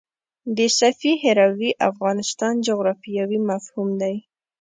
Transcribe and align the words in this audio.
د 0.57 0.59
سیفي 0.79 1.13
هروي 1.23 1.71
افغانستان 1.89 2.53
جغرافیاوي 2.67 3.39
مفهوم 3.49 3.89
دی. 4.01 4.15